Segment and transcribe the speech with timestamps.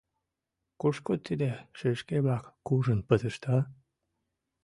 [0.81, 3.59] —Кушко тиде шешке-влак куржын пытышт, а-а?